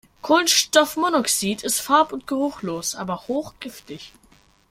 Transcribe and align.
Kohlenstoffmonoxid 0.23 1.61
ist 1.61 1.79
farb- 1.79 2.11
und 2.11 2.25
geruchlos, 2.25 2.95
aber 2.95 3.27
hochgiftig. 3.27 4.11